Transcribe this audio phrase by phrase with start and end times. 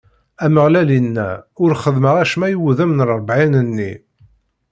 [0.45, 1.29] Ameɣlal inna:
[1.61, 3.91] Ur xeddmeɣ acemma i wudem n ṛebɛin-nni.